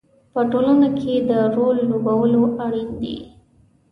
په 0.33 0.41
ټولنه 0.51 0.87
کې 0.99 1.13
د 1.29 1.31
رول 1.55 1.77
لوبول 1.89 2.31
اړین 2.65 2.89
دي. 3.01 3.17